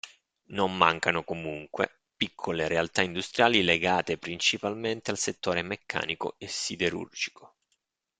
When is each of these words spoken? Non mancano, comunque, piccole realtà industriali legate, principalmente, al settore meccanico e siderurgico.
Non 0.47 0.75
mancano, 0.75 1.23
comunque, 1.23 2.05
piccole 2.17 2.67
realtà 2.67 3.03
industriali 3.03 3.61
legate, 3.61 4.17
principalmente, 4.17 5.11
al 5.11 5.17
settore 5.19 5.61
meccanico 5.61 6.33
e 6.39 6.47
siderurgico. 6.47 7.55